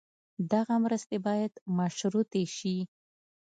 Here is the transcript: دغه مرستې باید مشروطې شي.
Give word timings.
دغه 0.51 0.75
مرستې 0.83 1.17
باید 1.27 1.53
مشروطې 1.77 2.43
شي. 2.55 2.77